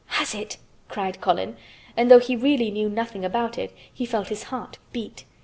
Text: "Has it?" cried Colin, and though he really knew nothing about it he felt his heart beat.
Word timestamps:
"Has 0.07 0.33
it?" 0.33 0.57
cried 0.89 1.21
Colin, 1.21 1.57
and 1.95 2.09
though 2.09 2.17
he 2.17 2.35
really 2.35 2.71
knew 2.71 2.89
nothing 2.89 3.23
about 3.23 3.59
it 3.59 3.71
he 3.93 4.03
felt 4.03 4.29
his 4.29 4.41
heart 4.45 4.79
beat. 4.91 5.25